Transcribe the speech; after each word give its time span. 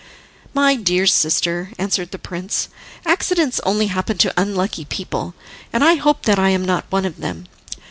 "My 0.55 0.75
dear 0.75 1.05
sister," 1.05 1.71
answered 1.77 2.09
the 2.09 2.17
prince, 2.17 2.69
"accidents 3.05 3.59
only 3.63 3.85
happen 3.85 4.17
to 4.17 4.33
unlucky 4.35 4.83
people, 4.85 5.35
and 5.71 5.83
I 5.83 5.93
hope 5.93 6.23
that 6.23 6.39
I 6.39 6.49
am 6.49 6.65
not 6.65 6.85
one 6.91 7.05
of 7.05 7.17
them. 7.19 7.45